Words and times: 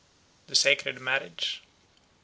The 0.55 0.55
Sacred 0.55 0.99
Marriage 0.99 1.61
1. 1.63 1.69